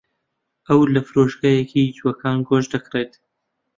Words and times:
ئەو 0.67 0.79
لە 0.93 1.01
فرۆشگەیەکی 1.07 1.93
جووەکان 1.97 2.37
گۆشت 2.49 2.69
دەکڕێت. 2.73 3.13